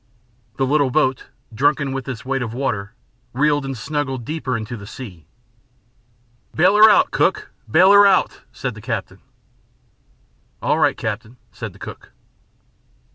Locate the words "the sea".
4.75-5.27